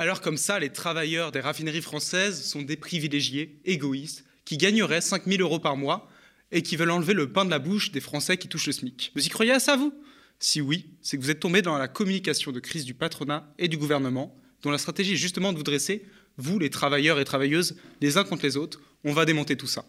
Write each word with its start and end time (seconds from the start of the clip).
Alors 0.00 0.22
comme 0.22 0.38
ça, 0.38 0.58
les 0.58 0.70
travailleurs 0.70 1.30
des 1.30 1.40
raffineries 1.40 1.82
françaises 1.82 2.42
sont 2.42 2.62
des 2.62 2.78
privilégiés, 2.78 3.60
égoïstes, 3.66 4.24
qui 4.46 4.56
gagneraient 4.56 5.02
5000 5.02 5.42
euros 5.42 5.58
par 5.58 5.76
mois 5.76 6.08
et 6.52 6.62
qui 6.62 6.76
veulent 6.76 6.90
enlever 6.90 7.12
le 7.12 7.30
pain 7.30 7.44
de 7.44 7.50
la 7.50 7.58
bouche 7.58 7.92
des 7.92 8.00
Français 8.00 8.38
qui 8.38 8.48
touchent 8.48 8.68
le 8.68 8.72
SMIC. 8.72 9.12
Vous 9.14 9.26
y 9.26 9.28
croyez 9.28 9.52
à 9.52 9.60
ça, 9.60 9.76
vous? 9.76 9.92
Si 10.38 10.62
oui, 10.62 10.86
c'est 11.02 11.18
que 11.18 11.22
vous 11.22 11.30
êtes 11.30 11.40
tombé 11.40 11.60
dans 11.60 11.76
la 11.76 11.86
communication 11.86 12.50
de 12.50 12.60
crise 12.60 12.86
du 12.86 12.94
patronat 12.94 13.52
et 13.58 13.68
du 13.68 13.76
gouvernement, 13.76 14.34
dont 14.62 14.70
la 14.70 14.78
stratégie 14.78 15.12
est 15.12 15.16
justement 15.16 15.52
de 15.52 15.58
vous 15.58 15.64
dresser, 15.64 16.06
vous, 16.38 16.58
les 16.58 16.70
travailleurs 16.70 17.20
et 17.20 17.24
travailleuses, 17.26 17.76
les 18.00 18.16
uns 18.16 18.24
contre 18.24 18.46
les 18.46 18.56
autres. 18.56 18.80
On 19.04 19.12
va 19.12 19.26
démonter 19.26 19.58
tout 19.58 19.66
ça. 19.66 19.84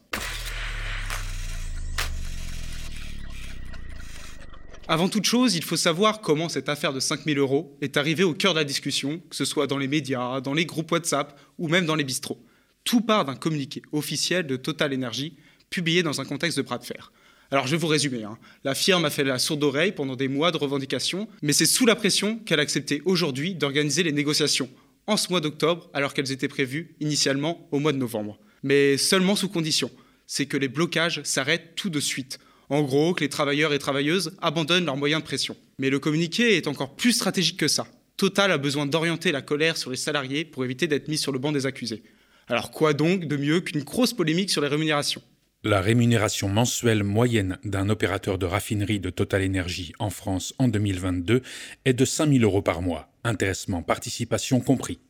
Avant 4.92 5.08
toute 5.08 5.24
chose, 5.24 5.56
il 5.56 5.64
faut 5.64 5.78
savoir 5.78 6.20
comment 6.20 6.50
cette 6.50 6.68
affaire 6.68 6.92
de 6.92 7.00
5000 7.00 7.38
euros 7.38 7.78
est 7.80 7.96
arrivée 7.96 8.26
au 8.26 8.34
cœur 8.34 8.54
de 8.54 8.60
la 8.60 8.66
discussion, 8.66 9.22
que 9.30 9.38
ce 9.38 9.46
soit 9.46 9.66
dans 9.66 9.78
les 9.78 9.88
médias, 9.88 10.42
dans 10.42 10.54
les 10.54 10.66
groupes 10.66 10.92
WhatsApp 10.92 11.40
ou 11.58 11.70
même 11.70 11.86
dans 11.86 11.96
les 11.96 12.04
bistrots. 12.04 12.44
Tout 12.84 13.00
part 13.00 13.24
d'un 13.24 13.38
communiqué 13.38 13.82
officiel 13.94 14.46
de 14.48 14.58
Total 14.58 14.94
Energy, 14.94 15.38
publié 15.70 16.04
dans 16.04 16.20
un 16.20 16.26
contexte 16.26 16.58
de 16.58 16.64
bras 16.64 16.78
de 16.78 16.84
fer. 16.84 17.14
Alors 17.52 17.68
je 17.68 17.72
vais 17.72 17.78
vous 17.78 17.88
résumer. 17.88 18.26
Hein. 18.26 18.38
La 18.66 18.76
firme 18.76 19.06
a 19.06 19.10
fait 19.10 19.24
la 19.24 19.40
sourde 19.40 19.64
oreille 19.64 19.94
pendant 19.94 20.18
des 20.18 20.28
mois 20.28 20.52
de 20.52 20.58
revendications, 20.58 21.30
mais 21.42 21.54
c'est 21.54 21.66
sous 21.66 21.86
la 21.86 21.96
pression 21.96 22.40
qu'elle 22.40 22.60
a 22.60 22.64
accepté 22.64 23.02
aujourd'hui 23.06 23.56
d'organiser 23.56 24.04
les 24.04 24.12
négociations 24.12 24.70
en 25.08 25.16
ce 25.16 25.30
mois 25.30 25.40
d'octobre, 25.40 25.90
alors 25.94 26.14
qu'elles 26.14 26.34
étaient 26.34 26.50
prévues 26.50 26.98
initialement 27.00 27.66
au 27.72 27.80
mois 27.80 27.94
de 27.94 27.98
novembre. 27.98 28.40
Mais 28.62 28.98
seulement 28.98 29.38
sous 29.38 29.48
condition, 29.48 29.90
c'est 30.28 30.48
que 30.48 30.58
les 30.58 30.68
blocages 30.68 31.22
s'arrêtent 31.24 31.76
tout 31.76 31.90
de 31.90 32.02
suite. 32.02 32.40
En 32.72 32.84
gros, 32.84 33.14
que 33.14 33.22
les 33.22 33.30
travailleurs 33.30 33.74
et 33.74 33.80
travailleuses 33.80 34.32
abandonnent 34.42 34.86
leurs 34.86 34.96
moyens 34.96 35.22
de 35.22 35.28
pression. 35.28 35.58
Mais 35.78 35.90
le 35.90 36.00
communiqué 36.00 36.56
est 36.56 36.68
encore 36.68 36.96
plus 36.96 37.12
stratégique 37.12 37.58
que 37.58 37.68
ça. 37.68 37.86
Total 38.16 38.50
a 38.50 38.58
besoin 38.58 38.86
d'orienter 38.86 39.34
la 39.34 39.42
colère 39.42 39.76
sur 39.76 39.92
les 39.92 39.98
salariés 39.98 40.46
pour 40.46 40.64
éviter 40.64 40.88
d'être 40.88 41.10
mis 41.10 41.18
sur 41.18 41.34
le 41.34 41.40
banc 41.40 41.52
des 41.52 41.66
accusés. 41.66 42.02
Alors 42.48 42.72
quoi 42.72 42.94
donc 42.94 43.26
de 43.26 43.36
mieux 43.36 43.60
qu'une 43.60 43.84
grosse 43.84 44.14
polémique 44.14 44.50
sur 44.50 44.62
les 44.62 44.70
rémunérations? 44.70 45.22
La 45.66 45.82
rémunération 45.82 46.48
mensuelle 46.48 47.04
moyenne 47.04 47.58
d'un 47.66 47.90
opérateur 47.90 48.38
de 48.38 48.46
raffinerie 48.46 49.02
de 49.02 49.10
Total 49.10 49.46
Energy 49.46 49.92
en 50.00 50.10
France 50.10 50.54
en 50.58 50.70
2022 50.70 51.42
est 51.84 51.94
de 51.94 52.06
5 52.06 52.32
000 52.32 52.46
euros 52.46 52.62
par 52.62 52.82
mois, 52.82 53.12
intéressement, 53.26 53.84
participation 53.84 54.62
compris. 54.62 55.02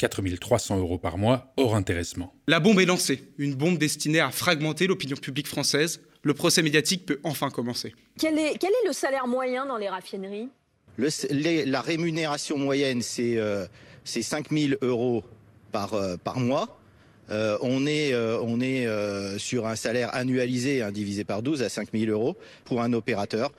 4 0.00 0.38
300 0.38 0.78
euros 0.78 0.96
par 0.96 1.18
mois 1.18 1.52
hors 1.58 1.74
intéressement. 1.74 2.32
La 2.48 2.58
bombe 2.58 2.80
est 2.80 2.86
lancée, 2.86 3.22
une 3.36 3.54
bombe 3.54 3.76
destinée 3.76 4.20
à 4.20 4.30
fragmenter 4.30 4.86
l'opinion 4.86 5.16
publique 5.16 5.46
française, 5.46 6.00
le 6.22 6.32
procès 6.32 6.62
médiatique 6.62 7.04
peut 7.04 7.20
enfin 7.22 7.50
commencer. 7.50 7.94
Quel 8.18 8.38
est, 8.38 8.56
quel 8.58 8.70
est 8.70 8.86
le 8.86 8.94
salaire 8.94 9.26
moyen 9.26 9.66
dans 9.66 9.76
les 9.76 9.90
raffineries? 9.90 10.48
La 10.98 11.82
rémunération 11.82 12.56
moyenne, 12.56 13.02
c'est 13.02 13.36
euh, 13.36 13.66
5 14.04 14.50
000 14.50 14.74
euros 14.80 15.22
par, 15.70 15.92
euh, 15.92 16.16
par 16.16 16.40
mois. 16.40 16.79
Euh, 17.30 17.58
on 17.62 17.86
est, 17.86 18.12
euh, 18.12 18.38
euh, 18.40 19.38
sur 19.38 19.66
un 19.66 19.76
salaire 19.76 20.14
annualisé 20.14 20.82
hein, 20.82 20.90
divisé 20.90 21.24
par 21.24 21.42
12 21.42 21.62
à 21.62 21.68
5 21.68 21.88
000 21.92 22.10
euros 22.10 22.36
pour 22.64 22.82
un 22.82 22.92
opérateur 22.92 23.50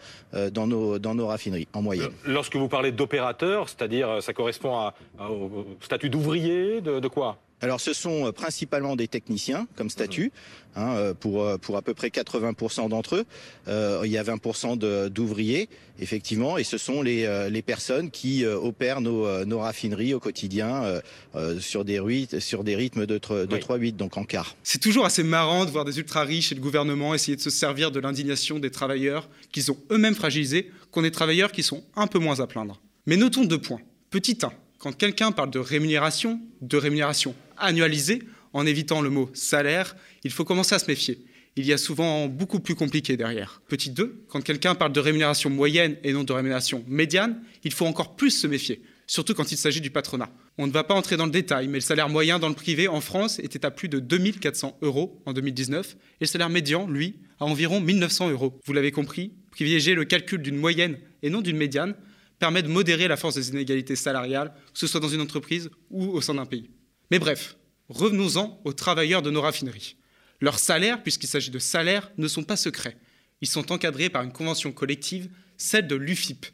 dans, 0.52 0.68
nos, 0.68 1.28
raffineries 1.28 1.68
en 1.74 1.82
moyenne. 1.82 2.12
Lorsque 2.26 2.56
vous 2.56 2.68
parlez 2.68 2.92
d'opérateur, 2.92 3.70
c'est-à-dire 3.70 4.22
ça 4.22 4.34
correspond 4.34 4.92
au 5.20 5.66
statut 5.82 6.10
d'ouvrier, 6.10 6.82
de 6.82 7.08
quoi? 7.08 7.38
Alors 7.62 7.80
ce 7.80 7.94
sont 7.94 8.28
euh, 8.28 8.32
principalement 8.32 8.96
des 8.96 9.08
techniciens 9.08 9.68
comme 9.76 9.90
statut, 9.90 10.32
hein, 10.76 10.96
euh, 10.96 11.14
pour, 11.14 11.44
euh, 11.44 11.58
pour 11.58 11.78
à 11.78 11.82
peu 11.82 11.94
près 11.94 12.10
80% 12.10 12.90
d'entre 12.90 13.18
eux. 13.18 13.26
Euh, 13.68 14.02
il 14.04 14.12
y 14.12 14.18
a 14.18 14.24
20% 14.24 14.78
d'ouvriers, 15.10 15.70
effectivement, 16.00 16.58
et 16.58 16.64
ce 16.64 16.78
sont 16.78 17.02
les, 17.02 17.50
les 17.50 17.62
personnes 17.62 18.10
qui 18.12 18.46
opèrent 18.46 19.02
nos, 19.02 19.46
nos, 19.46 19.60
raffineries 19.60 20.14
au 20.14 20.20
quotidien 20.20 21.02
euh, 21.36 21.60
sur, 21.60 21.86
des 21.86 22.00
rythmes, 22.00 22.40
sur 22.40 22.64
des 22.64 22.76
rythmes 22.76 23.06
de, 23.06 23.18
de 23.18 23.48
oui. 23.52 23.60
3-8, 23.60 23.96
donc 23.96 24.18
en 24.18 24.24
quart. 24.24 24.56
C'est 24.64 24.82
toujours 24.82 25.06
assez 25.06 25.24
marrant 25.24 25.66
de 25.66 25.70
voir 25.70 25.86
des 25.86 26.00
ultra-riches 26.00 26.52
et 26.52 26.56
le 26.56 26.62
gouvernement 26.62 27.14
essayer 27.14 27.36
de 27.36 27.42
se 27.42 27.50
servir 27.50 27.92
de 27.92 28.00
l'indignation 28.00 28.60
des 28.60 28.72
travailleurs 28.72 29.30
qu'ils 29.52 29.72
ont 29.72 29.78
eux-mêmes 29.92 30.16
fragilisés, 30.16 30.72
qu'on 30.92 31.04
des 31.04 31.12
travailleurs 31.12 31.52
qui 31.52 31.64
sont 31.64 31.84
un 31.96 32.08
peu 32.08 32.20
moins 32.20 32.40
à 32.40 32.48
plaindre. 32.48 32.82
Mais 33.06 33.18
notons 33.18 33.46
deux 33.46 33.62
points. 33.62 33.82
Petit 34.10 34.38
1, 34.42 34.52
quand 34.82 34.98
quelqu'un 34.98 35.32
parle 35.32 35.52
de 35.52 35.60
rémunération, 35.60 36.42
de 36.62 36.76
rémunération 36.76 37.36
annualisée, 37.56 38.24
en 38.52 38.66
évitant 38.66 39.02
le 39.02 39.12
mot 39.12 39.30
salaire, 39.34 39.96
il 40.24 40.32
faut 40.32 40.44
commencer 40.44 40.74
à 40.74 40.80
se 40.80 40.88
méfier. 40.88 41.24
Il 41.56 41.68
y 41.68 41.72
a 41.72 41.78
souvent 41.78 42.26
beaucoup 42.26 42.60
plus 42.60 42.74
compliqué 42.74 43.16
derrière. 43.16 43.62
Petit 43.68 43.92
2, 43.92 44.26
quand 44.28 44.42
quelqu'un 44.42 44.74
parle 44.74 44.92
de 44.92 45.00
rémunération 45.00 45.52
moyenne 45.52 45.98
et 46.04 46.14
non 46.14 46.24
de 46.24 46.34
rémunération 46.34 46.84
médiane, 46.88 47.44
il 47.64 47.72
faut 47.72 47.86
encore 47.86 48.16
plus 48.16 48.32
se 48.32 48.48
méfier, 48.48 48.82
surtout 49.06 49.36
quand 49.36 49.52
il 49.52 49.58
s'agit 49.58 49.82
du 49.82 49.92
patronat. 49.92 50.32
On 50.58 50.66
ne 50.66 50.72
va 50.72 50.84
pas 50.84 50.96
entrer 50.96 51.16
dans 51.16 51.26
le 51.26 51.32
détail, 51.32 51.68
mais 51.68 51.78
le 51.78 51.82
salaire 51.82 52.10
moyen 52.10 52.40
dans 52.40 52.50
le 52.50 52.56
privé 52.56 52.88
en 52.88 53.02
France 53.02 53.38
était 53.38 53.64
à 53.68 53.70
plus 53.70 53.88
de 53.88 54.00
2400 54.00 54.80
euros 54.82 55.22
en 55.28 55.34
2019, 55.34 55.94
et 55.94 55.96
le 56.22 56.26
salaire 56.26 56.50
médian, 56.50 56.88
lui, 56.88 57.20
à 57.40 57.46
environ 57.46 57.82
1900 57.82 58.32
euros. 58.32 58.60
Vous 58.66 58.74
l'avez 58.74 58.92
compris, 58.92 59.32
privilégier 59.52 59.94
le 59.94 60.06
calcul 60.06 60.42
d'une 60.42 60.58
moyenne 60.58 60.98
et 61.22 61.30
non 61.30 61.42
d'une 61.42 61.58
médiane 61.58 61.94
permet 62.42 62.64
de 62.64 62.68
modérer 62.68 63.08
la 63.08 63.18
force 63.18 63.36
des 63.36 63.50
inégalités 63.50 63.96
salariales, 63.96 64.52
que 64.74 64.80
ce 64.80 64.88
soit 64.88 65.00
dans 65.00 65.08
une 65.08 65.22
entreprise 65.22 65.70
ou 65.92 66.06
au 66.08 66.22
sein 66.22 66.34
d'un 66.34 66.48
pays. 66.48 66.72
Mais 67.12 67.20
bref, 67.20 67.56
revenons-en 67.88 68.60
aux 68.66 68.74
travailleurs 68.74 69.22
de 69.22 69.30
nos 69.30 69.42
raffineries. 69.42 69.96
Leurs 70.42 70.58
salaires, 70.58 71.04
puisqu'il 71.04 71.28
s'agit 71.28 71.52
de 71.52 71.60
salaires, 71.60 72.12
ne 72.18 72.28
sont 72.28 72.44
pas 72.44 72.58
secrets. 72.58 72.98
Ils 73.42 73.48
sont 73.48 73.72
encadrés 73.72 74.10
par 74.10 74.24
une 74.24 74.32
convention 74.32 74.72
collective, 74.72 75.30
celle 75.56 75.86
de 75.86 75.96
l'UFIP, 75.96 76.48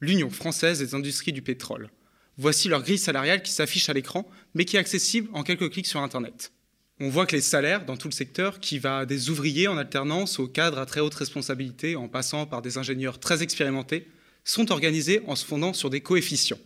l'Union 0.00 0.30
française 0.30 0.78
des 0.78 0.94
industries 0.94 1.34
du 1.34 1.42
pétrole. 1.42 1.90
Voici 2.38 2.68
leur 2.68 2.82
grille 2.82 2.96
salariale 2.96 3.42
qui 3.42 3.52
s'affiche 3.52 3.90
à 3.90 3.92
l'écran, 3.92 4.26
mais 4.54 4.64
qui 4.64 4.76
est 4.76 4.80
accessible 4.80 5.28
en 5.34 5.42
quelques 5.42 5.70
clics 5.70 5.86
sur 5.86 6.00
Internet. 6.00 6.52
On 7.00 7.10
voit 7.10 7.26
que 7.26 7.36
les 7.36 7.42
salaires 7.42 7.84
dans 7.84 7.98
tout 7.98 8.08
le 8.08 8.14
secteur, 8.14 8.60
qui 8.60 8.78
va 8.78 9.04
des 9.04 9.28
ouvriers 9.28 9.68
en 9.68 9.76
alternance 9.76 10.38
aux 10.38 10.48
cadres 10.48 10.78
à 10.78 10.86
très 10.86 11.00
haute 11.00 11.14
responsabilité, 11.14 11.96
en 11.96 12.08
passant 12.08 12.46
par 12.46 12.62
des 12.62 12.78
ingénieurs 12.78 13.20
très 13.20 13.42
expérimentés, 13.42 14.08
sont 14.44 14.70
organisés 14.70 15.22
en 15.26 15.36
se 15.36 15.44
fondant 15.44 15.72
sur 15.72 15.90
des 15.90 16.00
coefficients. 16.00 16.58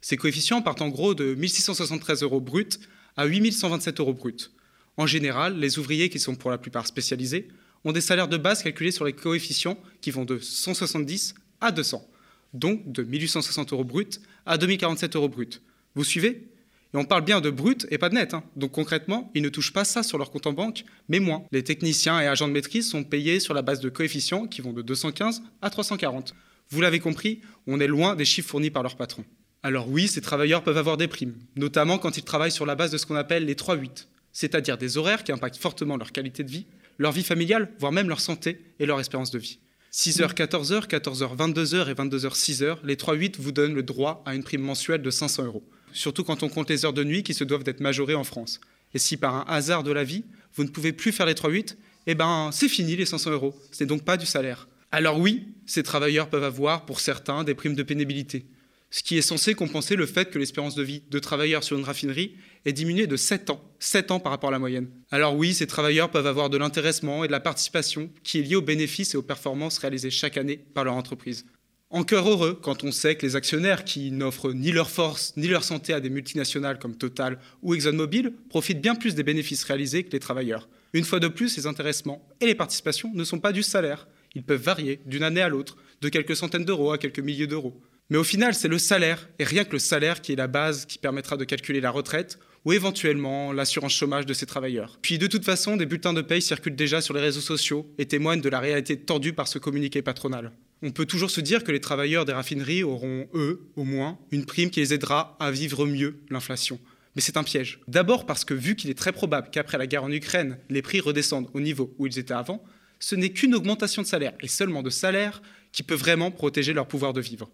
Ces 0.00 0.16
coefficients 0.16 0.62
partent 0.62 0.82
en 0.82 0.88
gros 0.88 1.14
de 1.14 1.34
1673 1.34 2.22
euros 2.22 2.40
bruts 2.40 2.78
à 3.16 3.24
8127 3.24 4.00
euros 4.00 4.12
bruts. 4.12 4.50
En 4.96 5.06
général, 5.06 5.58
les 5.58 5.78
ouvriers, 5.78 6.10
qui 6.10 6.20
sont 6.20 6.34
pour 6.34 6.50
la 6.50 6.58
plupart 6.58 6.86
spécialisés, 6.86 7.48
ont 7.84 7.92
des 7.92 8.00
salaires 8.00 8.28
de 8.28 8.36
base 8.36 8.62
calculés 8.62 8.90
sur 8.90 9.04
les 9.04 9.12
coefficients 9.12 9.78
qui 10.00 10.10
vont 10.10 10.24
de 10.24 10.38
170 10.38 11.34
à 11.60 11.72
200, 11.72 12.06
donc 12.52 12.92
de 12.92 13.02
1860 13.02 13.72
euros 13.72 13.84
bruts 13.84 14.20
à 14.46 14.58
2047 14.58 15.16
euros 15.16 15.28
bruts. 15.28 15.60
Vous 15.94 16.04
suivez? 16.04 16.48
Et 16.92 16.96
on 16.96 17.04
parle 17.04 17.24
bien 17.24 17.40
de 17.40 17.50
brut 17.50 17.86
et 17.90 17.98
pas 17.98 18.08
de 18.08 18.14
net. 18.14 18.34
Hein. 18.34 18.44
Donc 18.54 18.72
concrètement, 18.72 19.30
ils 19.34 19.42
ne 19.42 19.48
touchent 19.48 19.72
pas 19.72 19.84
ça 19.84 20.02
sur 20.02 20.16
leur 20.16 20.30
compte 20.30 20.46
en 20.46 20.52
banque, 20.52 20.84
mais 21.08 21.18
moins. 21.18 21.44
Les 21.50 21.64
techniciens 21.64 22.20
et 22.20 22.26
agents 22.26 22.46
de 22.46 22.52
maîtrise 22.52 22.88
sont 22.88 23.02
payés 23.02 23.40
sur 23.40 23.52
la 23.52 23.62
base 23.62 23.80
de 23.80 23.88
coefficients 23.88 24.46
qui 24.46 24.60
vont 24.60 24.72
de 24.72 24.82
215 24.82 25.42
à 25.60 25.70
340. 25.70 26.34
Vous 26.70 26.80
l'avez 26.80 27.00
compris, 27.00 27.40
on 27.66 27.80
est 27.80 27.86
loin 27.86 28.16
des 28.16 28.24
chiffres 28.24 28.48
fournis 28.48 28.70
par 28.70 28.82
leur 28.82 28.96
patron. 28.96 29.24
Alors 29.62 29.88
oui, 29.88 30.08
ces 30.08 30.20
travailleurs 30.20 30.62
peuvent 30.62 30.76
avoir 30.76 30.96
des 30.96 31.08
primes, 31.08 31.34
notamment 31.56 31.98
quand 31.98 32.16
ils 32.18 32.24
travaillent 32.24 32.52
sur 32.52 32.66
la 32.66 32.74
base 32.74 32.90
de 32.90 32.98
ce 32.98 33.06
qu'on 33.06 33.14
appelle 33.14 33.46
les 33.46 33.54
3-8, 33.54 34.06
c'est-à-dire 34.32 34.76
des 34.76 34.98
horaires 34.98 35.24
qui 35.24 35.32
impactent 35.32 35.56
fortement 35.56 35.96
leur 35.96 36.12
qualité 36.12 36.44
de 36.44 36.50
vie, 36.50 36.66
leur 36.98 37.12
vie 37.12 37.22
familiale, 37.22 37.70
voire 37.78 37.92
même 37.92 38.08
leur 38.08 38.20
santé 38.20 38.60
et 38.78 38.86
leur 38.86 39.00
espérance 39.00 39.30
de 39.30 39.38
vie. 39.38 39.58
6h, 39.92 40.34
14h, 40.34 40.88
14h, 40.88 41.36
22h 41.36 41.88
et 41.88 41.94
22h, 41.94 42.34
6h, 42.34 42.78
les 42.84 42.96
3-8 42.96 43.36
vous 43.38 43.52
donnent 43.52 43.74
le 43.74 43.82
droit 43.82 44.22
à 44.26 44.34
une 44.34 44.42
prime 44.42 44.62
mensuelle 44.62 45.02
de 45.02 45.10
500 45.10 45.44
euros. 45.44 45.62
Surtout 45.92 46.24
quand 46.24 46.42
on 46.42 46.48
compte 46.48 46.68
les 46.68 46.84
heures 46.84 46.92
de 46.92 47.04
nuit 47.04 47.22
qui 47.22 47.32
se 47.32 47.44
doivent 47.44 47.62
d'être 47.62 47.80
majorées 47.80 48.16
en 48.16 48.24
France. 48.24 48.60
Et 48.92 48.98
si 48.98 49.16
par 49.16 49.34
un 49.34 49.44
hasard 49.48 49.84
de 49.84 49.92
la 49.92 50.02
vie, 50.02 50.24
vous 50.54 50.64
ne 50.64 50.68
pouvez 50.68 50.92
plus 50.92 51.12
faire 51.12 51.26
les 51.26 51.34
3-8, 51.34 51.76
eh 52.06 52.14
ben 52.14 52.50
c'est 52.52 52.68
fini 52.68 52.96
les 52.96 53.06
500 53.06 53.30
euros. 53.30 53.54
Ce 53.70 53.82
n'est 53.82 53.88
donc 53.88 54.04
pas 54.04 54.16
du 54.16 54.26
salaire. 54.26 54.68
Alors 54.96 55.18
oui, 55.18 55.48
ces 55.66 55.82
travailleurs 55.82 56.30
peuvent 56.30 56.44
avoir, 56.44 56.86
pour 56.86 57.00
certains, 57.00 57.42
des 57.42 57.56
primes 57.56 57.74
de 57.74 57.82
pénibilité, 57.82 58.46
ce 58.90 59.02
qui 59.02 59.18
est 59.18 59.22
censé 59.22 59.54
compenser 59.54 59.96
le 59.96 60.06
fait 60.06 60.30
que 60.30 60.38
l'espérance 60.38 60.76
de 60.76 60.84
vie 60.84 61.02
de 61.10 61.18
travailleurs 61.18 61.64
sur 61.64 61.76
une 61.76 61.82
raffinerie 61.82 62.36
est 62.64 62.72
diminuée 62.72 63.08
de 63.08 63.16
7 63.16 63.50
ans, 63.50 63.60
7 63.80 64.12
ans 64.12 64.20
par 64.20 64.30
rapport 64.30 64.50
à 64.50 64.52
la 64.52 64.60
moyenne. 64.60 64.88
Alors 65.10 65.34
oui, 65.34 65.52
ces 65.52 65.66
travailleurs 65.66 66.12
peuvent 66.12 66.28
avoir 66.28 66.48
de 66.48 66.58
l'intéressement 66.58 67.24
et 67.24 67.26
de 67.26 67.32
la 67.32 67.40
participation 67.40 68.08
qui 68.22 68.38
est 68.38 68.42
liée 68.42 68.54
aux 68.54 68.62
bénéfices 68.62 69.14
et 69.14 69.16
aux 69.16 69.22
performances 69.22 69.78
réalisées 69.78 70.10
chaque 70.10 70.36
année 70.36 70.58
par 70.58 70.84
leur 70.84 70.94
entreprise. 70.94 71.44
En 71.90 72.04
cœur 72.04 72.28
heureux 72.28 72.56
quand 72.62 72.84
on 72.84 72.92
sait 72.92 73.16
que 73.16 73.26
les 73.26 73.34
actionnaires 73.34 73.84
qui 73.84 74.12
n'offrent 74.12 74.52
ni 74.52 74.70
leur 74.70 74.90
force 74.90 75.36
ni 75.36 75.48
leur 75.48 75.64
santé 75.64 75.92
à 75.92 75.98
des 75.98 76.08
multinationales 76.08 76.78
comme 76.78 76.94
Total 76.94 77.40
ou 77.62 77.74
ExxonMobil 77.74 78.32
profitent 78.48 78.80
bien 78.80 78.94
plus 78.94 79.16
des 79.16 79.24
bénéfices 79.24 79.64
réalisés 79.64 80.04
que 80.04 80.12
les 80.12 80.20
travailleurs. 80.20 80.68
Une 80.92 81.04
fois 81.04 81.18
de 81.18 81.26
plus, 81.26 81.56
les 81.56 81.66
intéressements 81.66 82.24
et 82.40 82.46
les 82.46 82.54
participations 82.54 83.10
ne 83.12 83.24
sont 83.24 83.40
pas 83.40 83.50
du 83.50 83.64
salaire, 83.64 84.06
ils 84.34 84.44
peuvent 84.44 84.62
varier 84.62 85.00
d'une 85.06 85.22
année 85.22 85.40
à 85.40 85.48
l'autre, 85.48 85.76
de 86.00 86.08
quelques 86.08 86.36
centaines 86.36 86.64
d'euros 86.64 86.92
à 86.92 86.98
quelques 86.98 87.20
milliers 87.20 87.46
d'euros. 87.46 87.80
Mais 88.10 88.18
au 88.18 88.24
final, 88.24 88.54
c'est 88.54 88.68
le 88.68 88.78
salaire, 88.78 89.28
et 89.38 89.44
rien 89.44 89.64
que 89.64 89.72
le 89.72 89.78
salaire 89.78 90.20
qui 90.20 90.32
est 90.32 90.36
la 90.36 90.46
base 90.46 90.84
qui 90.84 90.98
permettra 90.98 91.36
de 91.36 91.44
calculer 91.44 91.80
la 91.80 91.90
retraite 91.90 92.38
ou 92.64 92.72
éventuellement 92.72 93.52
l'assurance 93.52 93.92
chômage 93.92 94.26
de 94.26 94.34
ces 94.34 94.46
travailleurs. 94.46 94.98
Puis 95.02 95.18
de 95.18 95.26
toute 95.26 95.44
façon, 95.44 95.76
des 95.76 95.86
bulletins 95.86 96.12
de 96.12 96.22
paye 96.22 96.42
circulent 96.42 96.76
déjà 96.76 97.00
sur 97.00 97.14
les 97.14 97.20
réseaux 97.20 97.40
sociaux 97.40 97.90
et 97.98 98.06
témoignent 98.06 98.40
de 98.40 98.48
la 98.48 98.60
réalité 98.60 98.98
tordue 98.98 99.32
par 99.32 99.48
ce 99.48 99.58
communiqué 99.58 100.02
patronal. 100.02 100.52
On 100.82 100.90
peut 100.90 101.06
toujours 101.06 101.30
se 101.30 101.40
dire 101.40 101.64
que 101.64 101.72
les 101.72 101.80
travailleurs 101.80 102.24
des 102.24 102.32
raffineries 102.32 102.82
auront, 102.82 103.26
eux, 103.34 103.70
au 103.76 103.84
moins, 103.84 104.18
une 104.30 104.44
prime 104.44 104.70
qui 104.70 104.80
les 104.80 104.92
aidera 104.92 105.36
à 105.40 105.50
vivre 105.50 105.86
mieux 105.86 106.20
l'inflation. 106.30 106.78
Mais 107.16 107.22
c'est 107.22 107.36
un 107.36 107.44
piège. 107.44 107.80
D'abord 107.86 108.26
parce 108.26 108.44
que 108.44 108.54
vu 108.54 108.76
qu'il 108.76 108.90
est 108.90 108.98
très 108.98 109.12
probable 109.12 109.48
qu'après 109.50 109.78
la 109.78 109.86
guerre 109.86 110.04
en 110.04 110.10
Ukraine, 110.10 110.58
les 110.68 110.82
prix 110.82 111.00
redescendent 111.00 111.48
au 111.54 111.60
niveau 111.60 111.94
où 111.98 112.06
ils 112.06 112.18
étaient 112.18 112.34
avant, 112.34 112.62
ce 113.04 113.14
n'est 113.14 113.28
qu'une 113.28 113.54
augmentation 113.54 114.00
de 114.00 114.06
salaire, 114.06 114.32
et 114.40 114.48
seulement 114.48 114.82
de 114.82 114.88
salaire, 114.88 115.42
qui 115.72 115.82
peut 115.82 115.94
vraiment 115.94 116.30
protéger 116.30 116.72
leur 116.72 116.88
pouvoir 116.88 117.12
de 117.12 117.20
vivre. 117.20 117.50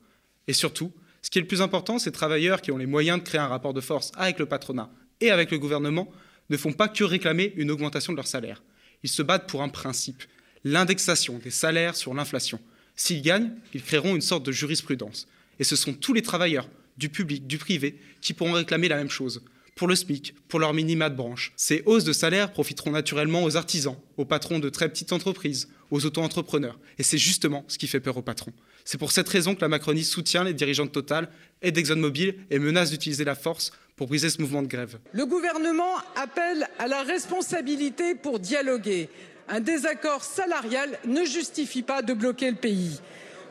Et 0.46 0.52
surtout, 0.52 0.92
ce 1.22 1.28
qui 1.28 1.38
est 1.38 1.42
le 1.42 1.48
plus 1.48 1.60
important, 1.60 1.98
ces 1.98 2.12
travailleurs 2.12 2.62
qui 2.62 2.70
ont 2.70 2.76
les 2.76 2.86
moyens 2.86 3.18
de 3.18 3.24
créer 3.24 3.40
un 3.40 3.48
rapport 3.48 3.74
de 3.74 3.80
force 3.80 4.12
avec 4.14 4.38
le 4.38 4.46
patronat 4.46 4.88
et 5.20 5.32
avec 5.32 5.50
le 5.50 5.58
gouvernement 5.58 6.08
ne 6.50 6.56
font 6.56 6.72
pas 6.72 6.86
que 6.86 7.02
réclamer 7.02 7.52
une 7.56 7.72
augmentation 7.72 8.12
de 8.12 8.16
leur 8.16 8.28
salaire. 8.28 8.62
Ils 9.02 9.08
se 9.08 9.22
battent 9.22 9.48
pour 9.48 9.62
un 9.62 9.68
principe, 9.68 10.22
l'indexation 10.62 11.38
des 11.38 11.50
salaires 11.50 11.96
sur 11.96 12.14
l'inflation. 12.14 12.60
S'ils 12.94 13.20
gagnent, 13.20 13.50
ils 13.74 13.82
créeront 13.82 14.14
une 14.14 14.20
sorte 14.20 14.46
de 14.46 14.52
jurisprudence. 14.52 15.26
Et 15.58 15.64
ce 15.64 15.74
sont 15.74 15.94
tous 15.94 16.12
les 16.12 16.22
travailleurs, 16.22 16.68
du 16.96 17.08
public, 17.08 17.48
du 17.48 17.58
privé, 17.58 17.98
qui 18.20 18.34
pourront 18.34 18.52
réclamer 18.52 18.86
la 18.86 18.98
même 18.98 19.10
chose 19.10 19.42
pour 19.74 19.88
le 19.88 19.94
SMIC, 19.94 20.34
pour 20.48 20.60
leur 20.60 20.74
minima 20.74 21.10
de 21.10 21.16
branche. 21.16 21.52
Ces 21.56 21.82
hausses 21.86 22.04
de 22.04 22.12
salaire 22.12 22.52
profiteront 22.52 22.90
naturellement 22.90 23.44
aux 23.44 23.56
artisans, 23.56 23.96
aux 24.16 24.24
patrons 24.24 24.58
de 24.58 24.68
très 24.68 24.88
petites 24.88 25.12
entreprises, 25.12 25.68
aux 25.90 26.04
auto-entrepreneurs. 26.04 26.78
Et 26.98 27.02
c'est 27.02 27.18
justement 27.18 27.64
ce 27.68 27.78
qui 27.78 27.86
fait 27.86 28.00
peur 28.00 28.16
aux 28.16 28.22
patrons. 28.22 28.52
C'est 28.84 28.98
pour 28.98 29.12
cette 29.12 29.28
raison 29.28 29.54
que 29.54 29.60
la 29.60 29.68
Macronie 29.68 30.04
soutient 30.04 30.44
les 30.44 30.54
dirigeants 30.54 30.86
de 30.86 30.90
Total 30.90 31.28
et 31.62 31.72
d'ExxonMobil 31.72 32.34
et 32.50 32.58
menace 32.58 32.90
d'utiliser 32.90 33.24
la 33.24 33.34
force 33.34 33.72
pour 33.96 34.06
briser 34.06 34.30
ce 34.30 34.40
mouvement 34.40 34.62
de 34.62 34.66
grève. 34.66 34.98
Le 35.12 35.26
gouvernement 35.26 35.96
appelle 36.16 36.66
à 36.78 36.86
la 36.86 37.02
responsabilité 37.02 38.14
pour 38.14 38.38
dialoguer. 38.38 39.08
Un 39.48 39.60
désaccord 39.60 40.24
salarial 40.24 40.98
ne 41.04 41.24
justifie 41.24 41.82
pas 41.82 42.02
de 42.02 42.14
bloquer 42.14 42.50
le 42.50 42.56
pays. 42.56 43.00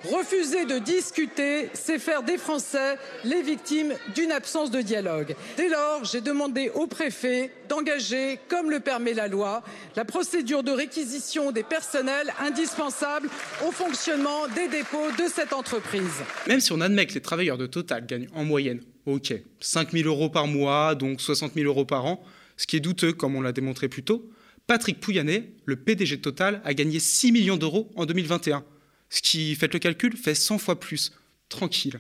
Refuser 0.06 0.66
de 0.66 0.80
discuter, 0.80 1.70
c'est 1.74 2.00
faire 2.00 2.24
des 2.24 2.38
Français 2.38 2.96
les 3.26 3.42
victimes 3.42 3.94
d'une 4.16 4.32
absence 4.32 4.72
de 4.72 4.82
dialogue. 4.82 5.36
Dès 5.58 5.68
lors, 5.68 6.06
j'ai 6.06 6.22
demandé 6.22 6.72
au 6.74 6.88
préfet 6.88 7.52
d'engager, 7.68 8.40
comme 8.48 8.72
le 8.72 8.80
permet 8.80 9.14
la 9.14 9.28
loi, 9.28 9.62
la 9.98 10.06
procédure 10.06 10.64
de 10.64 10.72
réquisition 10.72 11.52
des 11.52 11.64
personnels 11.64 12.34
indispensables 12.40 13.30
au 13.68 13.72
fonctionnement 13.72 14.48
des 14.56 14.70
dépôts 14.70 15.12
de 15.18 15.28
cette 15.28 15.52
entreprise. 15.52 16.24
Même 16.48 16.62
si 16.62 16.72
on 16.72 16.80
admet 16.80 17.06
que 17.06 17.16
les 17.16 17.22
travailleurs 17.22 17.58
de 17.58 17.68
Total 17.68 18.06
gagnent 18.06 18.30
en 18.34 18.46
moyenne, 18.46 18.80
ok, 19.06 19.34
5 19.60 19.92
000 19.92 20.08
euros 20.08 20.30
par 20.30 20.48
mois, 20.48 20.96
donc 20.96 21.20
60 21.20 21.56
000 21.56 21.66
euros 21.66 21.86
par 21.86 22.06
an, 22.06 22.24
ce 22.56 22.68
qui 22.68 22.78
est 22.78 22.82
douteux 22.82 23.12
comme 23.12 23.36
on 23.36 23.42
l'a 23.42 23.52
démontré 23.52 23.90
plus 23.90 24.04
tôt, 24.04 24.30
Patrick 24.66 25.02
Pouyanné, 25.02 25.52
le 25.66 25.76
PDG 25.76 26.18
de 26.18 26.22
Total, 26.22 26.62
a 26.64 26.74
gagné 26.74 27.00
6 27.00 27.34
millions 27.34 27.58
d'euros 27.58 27.90
en 27.98 28.06
2021 28.06 28.64
ce 29.10 29.22
qui, 29.22 29.56
faites 29.56 29.74
le 29.74 29.80
calcul, 29.80 30.16
fait 30.16 30.36
100 30.36 30.58
fois 30.58 30.80
plus. 30.80 31.12
Tranquille. 31.50 32.00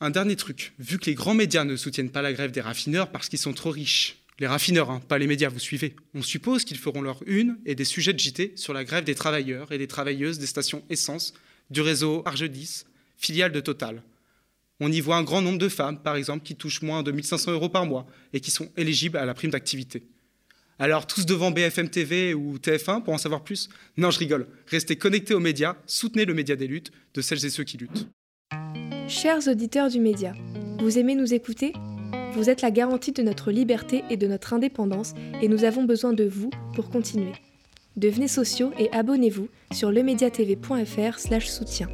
Un 0.00 0.10
dernier 0.10 0.36
truc, 0.36 0.72
vu 0.78 0.98
que 0.98 1.06
les 1.06 1.14
grands 1.14 1.34
médias 1.34 1.64
ne 1.64 1.76
soutiennent 1.76 2.10
pas 2.10 2.22
la 2.22 2.32
grève 2.32 2.50
des 2.50 2.60
raffineurs 2.60 3.10
parce 3.10 3.28
qu'ils 3.28 3.38
sont 3.38 3.52
trop 3.52 3.70
riches, 3.70 4.18
les 4.38 4.46
raffineurs, 4.46 4.90
hein, 4.90 5.00
pas 5.08 5.16
les 5.16 5.26
médias, 5.26 5.48
vous 5.48 5.58
suivez, 5.58 5.96
on 6.12 6.20
suppose 6.20 6.64
qu'ils 6.64 6.76
feront 6.76 7.00
leur 7.00 7.22
une 7.26 7.58
et 7.64 7.74
des 7.74 7.86
sujets 7.86 8.12
de 8.12 8.18
JT 8.18 8.52
sur 8.56 8.74
la 8.74 8.84
grève 8.84 9.04
des 9.04 9.14
travailleurs 9.14 9.72
et 9.72 9.78
des 9.78 9.86
travailleuses 9.86 10.38
des 10.38 10.46
stations 10.46 10.84
essence 10.90 11.32
du 11.70 11.80
réseau 11.80 12.22
Argedis, 12.26 12.84
filiale 13.16 13.52
de 13.52 13.60
Total. 13.60 14.02
On 14.78 14.92
y 14.92 15.00
voit 15.00 15.16
un 15.16 15.22
grand 15.22 15.40
nombre 15.40 15.58
de 15.58 15.70
femmes, 15.70 16.02
par 16.02 16.16
exemple, 16.16 16.44
qui 16.44 16.54
touchent 16.54 16.82
moins 16.82 17.02
de 17.02 17.12
1500 17.12 17.52
euros 17.52 17.70
par 17.70 17.86
mois 17.86 18.06
et 18.34 18.40
qui 18.40 18.50
sont 18.50 18.70
éligibles 18.76 19.16
à 19.16 19.24
la 19.24 19.32
prime 19.32 19.50
d'activité. 19.50 20.02
Alors 20.78 21.06
tous 21.06 21.24
devant 21.24 21.50
BFM 21.50 21.88
TV 21.88 22.34
ou 22.34 22.58
TF1 22.58 23.02
pour 23.02 23.14
en 23.14 23.18
savoir 23.18 23.42
plus 23.42 23.70
Non, 23.96 24.10
je 24.10 24.18
rigole. 24.18 24.46
Restez 24.66 24.96
connectés 24.96 25.32
aux 25.32 25.40
médias, 25.40 25.76
soutenez 25.86 26.26
le 26.26 26.34
média 26.34 26.54
des 26.54 26.66
luttes, 26.66 26.92
de 27.14 27.22
celles 27.22 27.46
et 27.46 27.50
ceux 27.50 27.64
qui 27.64 27.78
luttent. 27.78 28.08
Chers 29.08 29.48
auditeurs 29.48 29.88
du 29.88 30.00
média, 30.00 30.34
vous 30.80 30.98
aimez 30.98 31.14
nous 31.14 31.32
écouter? 31.32 31.72
Vous 32.34 32.50
êtes 32.50 32.60
la 32.60 32.70
garantie 32.70 33.12
de 33.12 33.22
notre 33.22 33.50
liberté 33.50 34.04
et 34.10 34.18
de 34.18 34.26
notre 34.26 34.52
indépendance 34.52 35.14
et 35.40 35.48
nous 35.48 35.64
avons 35.64 35.84
besoin 35.84 36.12
de 36.12 36.24
vous 36.24 36.50
pour 36.74 36.90
continuer. 36.90 37.32
Devenez 37.96 38.28
sociaux 38.28 38.72
et 38.78 38.92
abonnez-vous 38.92 39.48
sur 39.72 39.90
lemediatv.fr/soutien. 39.90 41.88